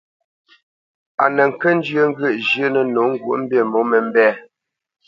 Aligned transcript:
A 1.23 1.25
nə 1.35 1.43
kə́ 1.59 1.71
njyə́ 1.77 2.05
ŋgyə̂ʼ 2.09 2.35
zhyə́nə̄ 2.47 2.83
nǒ 2.93 3.01
ŋgwǒʼmbî 3.13 3.59
mǒmə́mbɛ̂. 3.71 4.29